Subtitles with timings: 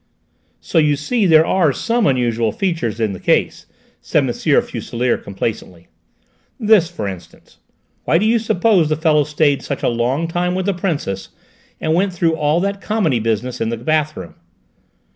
[0.59, 3.67] "So you see there are some unusual features in the case,"
[4.01, 4.33] said M.
[4.33, 5.89] Fuselier complacently:
[6.59, 7.59] "this, for instance:
[8.05, 11.29] why do you suppose the fellow stayed such a long time with the Princess
[11.79, 14.33] and went through all that comedy business in the bathroom?